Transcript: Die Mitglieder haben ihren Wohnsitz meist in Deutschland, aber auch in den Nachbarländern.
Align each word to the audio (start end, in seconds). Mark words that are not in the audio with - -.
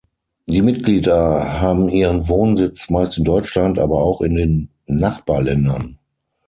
Die 0.47 0.63
Mitglieder 0.63 1.61
haben 1.61 1.87
ihren 1.87 2.27
Wohnsitz 2.27 2.89
meist 2.89 3.19
in 3.19 3.23
Deutschland, 3.23 3.77
aber 3.77 4.01
auch 4.01 4.21
in 4.21 4.33
den 4.33 4.69
Nachbarländern. 4.87 5.99